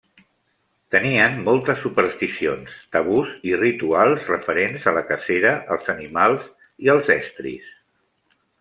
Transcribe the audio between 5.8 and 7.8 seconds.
animals i als estris.